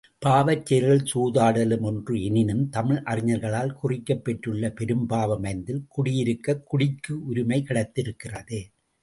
[0.19, 8.61] பாவச் செயல்களில் சூதாடுதலும் ஒன்று எனினும் தமிழறிஞர்களால் குறிக்கப் பெற்றுள்ள பெரும்பாவம் ஐந்தில் குடியிருக்கக் குடிக்கு உரிமை கிடைத்திருக்கிறது.